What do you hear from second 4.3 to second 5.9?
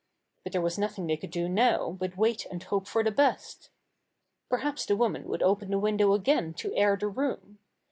Perhaps the woman would open the